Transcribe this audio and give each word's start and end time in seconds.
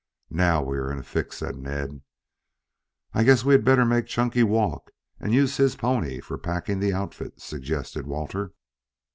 "Now 0.31 0.63
we 0.63 0.79
are 0.79 0.91
in 0.91 0.97
a 0.97 1.03
fix," 1.03 1.37
said 1.37 1.57
Ned. 1.57 2.01
"I 3.13 3.23
guess 3.23 3.45
we 3.45 3.53
had 3.53 3.63
better 3.63 3.85
make 3.85 4.07
Chunky 4.07 4.41
walk 4.41 4.89
and 5.19 5.31
use 5.31 5.57
his 5.57 5.75
pony 5.75 6.19
for 6.21 6.39
packing 6.39 6.79
the 6.79 6.91
outfit," 6.91 7.39
suggested 7.39 8.07
Walter. 8.07 8.51